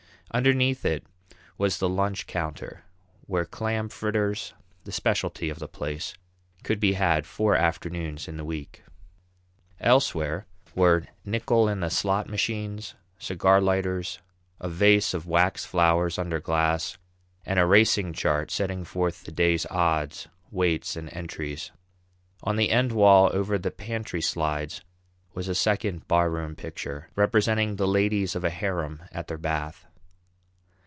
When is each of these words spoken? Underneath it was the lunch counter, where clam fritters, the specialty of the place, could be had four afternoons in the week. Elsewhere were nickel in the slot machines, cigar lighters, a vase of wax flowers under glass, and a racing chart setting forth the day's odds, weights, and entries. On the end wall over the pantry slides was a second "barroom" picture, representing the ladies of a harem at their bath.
Underneath 0.33 0.85
it 0.85 1.03
was 1.57 1.77
the 1.79 1.89
lunch 1.89 2.25
counter, 2.25 2.85
where 3.27 3.43
clam 3.43 3.89
fritters, 3.89 4.53
the 4.85 4.91
specialty 4.93 5.49
of 5.49 5.59
the 5.59 5.67
place, 5.67 6.13
could 6.63 6.79
be 6.79 6.93
had 6.93 7.25
four 7.27 7.53
afternoons 7.57 8.29
in 8.29 8.37
the 8.37 8.45
week. 8.45 8.81
Elsewhere 9.81 10.45
were 10.73 11.05
nickel 11.25 11.67
in 11.67 11.81
the 11.81 11.89
slot 11.89 12.29
machines, 12.29 12.95
cigar 13.19 13.59
lighters, 13.59 14.19
a 14.61 14.69
vase 14.69 15.13
of 15.13 15.27
wax 15.27 15.65
flowers 15.65 16.17
under 16.17 16.39
glass, 16.39 16.97
and 17.45 17.59
a 17.59 17.65
racing 17.65 18.13
chart 18.13 18.49
setting 18.51 18.85
forth 18.85 19.25
the 19.25 19.33
day's 19.33 19.65
odds, 19.65 20.29
weights, 20.49 20.95
and 20.95 21.09
entries. 21.11 21.71
On 22.41 22.55
the 22.55 22.69
end 22.71 22.93
wall 22.93 23.29
over 23.33 23.57
the 23.57 23.69
pantry 23.69 24.21
slides 24.21 24.79
was 25.33 25.49
a 25.49 25.55
second 25.55 26.07
"barroom" 26.07 26.55
picture, 26.55 27.09
representing 27.17 27.75
the 27.75 27.85
ladies 27.85 28.33
of 28.33 28.45
a 28.45 28.49
harem 28.49 29.03
at 29.11 29.27
their 29.27 29.37
bath. 29.37 29.87